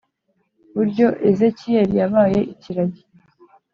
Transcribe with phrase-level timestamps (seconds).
[0.75, 3.01] buryo Ezekiyeli yabaye ikiragi